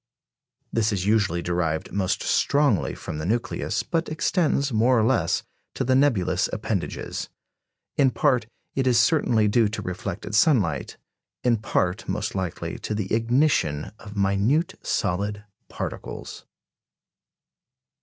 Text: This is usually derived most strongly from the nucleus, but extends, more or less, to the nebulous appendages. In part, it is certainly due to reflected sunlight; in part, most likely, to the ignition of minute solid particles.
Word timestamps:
This 0.73 0.91
is 0.91 1.05
usually 1.05 1.43
derived 1.43 1.91
most 1.91 2.23
strongly 2.23 2.95
from 2.95 3.19
the 3.19 3.25
nucleus, 3.27 3.83
but 3.83 4.09
extends, 4.09 4.73
more 4.73 4.97
or 4.97 5.03
less, 5.03 5.43
to 5.75 5.83
the 5.83 5.93
nebulous 5.93 6.49
appendages. 6.51 7.29
In 7.97 8.09
part, 8.09 8.47
it 8.73 8.87
is 8.87 8.99
certainly 8.99 9.47
due 9.47 9.67
to 9.67 9.81
reflected 9.83 10.33
sunlight; 10.33 10.97
in 11.43 11.57
part, 11.57 12.09
most 12.09 12.33
likely, 12.33 12.79
to 12.79 12.95
the 12.95 13.13
ignition 13.13 13.91
of 13.99 14.17
minute 14.17 14.73
solid 14.81 15.43
particles. 15.69 16.45